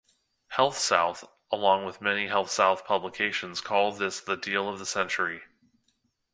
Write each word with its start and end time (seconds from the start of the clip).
HealthSouth 0.53 1.29
along 1.51 1.85
with 1.85 2.01
many 2.01 2.27
Healthcare 2.27 2.83
publications 2.83 3.61
called 3.61 3.99
this 3.99 4.19
the 4.19 4.35
"deal 4.35 4.67
of 4.67 4.79
the 4.79 4.85
century". 4.87 5.43